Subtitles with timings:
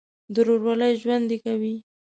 [0.33, 1.75] د ورورولۍ ژوند دې کوي.